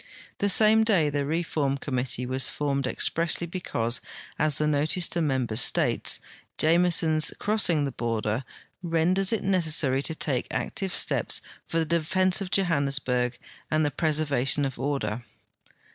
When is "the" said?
0.39-0.49, 1.11-1.27, 4.57-4.65, 7.85-7.91, 11.77-11.85, 13.85-13.91